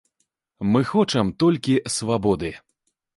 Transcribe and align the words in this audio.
Мы 0.75 0.81
хочам 0.91 1.29
толькі 1.43 1.75
свабоды. 1.99 2.51